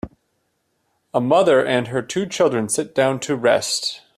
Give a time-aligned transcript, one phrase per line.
[1.13, 4.01] A mother and her two children sit down to rest